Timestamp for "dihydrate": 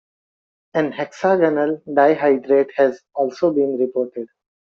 1.87-2.71